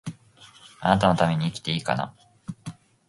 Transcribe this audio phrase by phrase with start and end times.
[0.81, 2.15] 貴方のために生きていいかな